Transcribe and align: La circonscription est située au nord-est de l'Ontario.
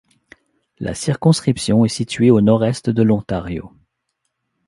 La 0.79 0.95
circonscription 0.95 1.85
est 1.85 1.89
située 1.89 2.31
au 2.31 2.41
nord-est 2.41 2.89
de 2.89 3.03
l'Ontario. 3.03 3.71